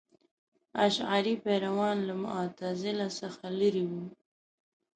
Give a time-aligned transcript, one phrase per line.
[0.85, 4.03] اشعري پیروان له معتزله څخه لرې وو.